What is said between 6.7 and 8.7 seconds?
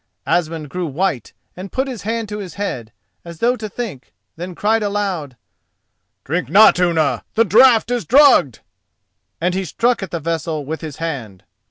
Unna! the draught is drugged!"